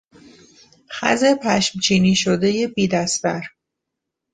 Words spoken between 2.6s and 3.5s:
بیدستر